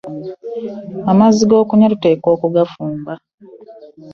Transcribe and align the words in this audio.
Amazzi 1.11 1.41
agokunywa 1.47 1.91
tuteekwa 1.93 2.29
okugafumba. 2.35 3.13